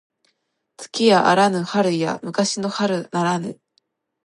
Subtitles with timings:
[0.77, 3.61] 月やあらぬ春や昔の春ならぬ